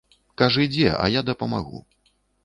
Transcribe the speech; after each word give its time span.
Кажы 0.41 0.63
дзе, 0.75 0.87
а 0.93 1.05
я 1.15 1.21
дапамагу. 1.27 1.83